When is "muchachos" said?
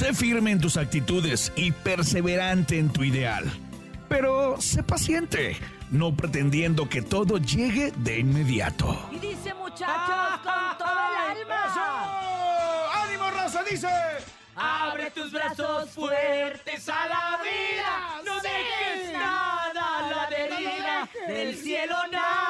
9.52-10.40